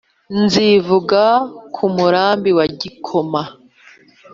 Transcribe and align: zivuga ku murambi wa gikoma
zivuga 0.51 1.21
ku 1.75 1.85
murambi 1.95 2.51
wa 2.57 2.65
gikoma 2.79 3.41